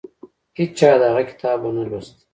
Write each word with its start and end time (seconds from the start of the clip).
هیچا 0.59 0.89
د 0.99 1.01
هغه 1.09 1.23
کتاب 1.31 1.59
ونه 1.63 1.83
لوست. 1.89 2.15